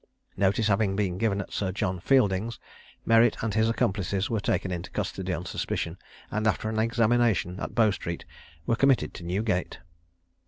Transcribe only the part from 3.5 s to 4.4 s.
his accomplices were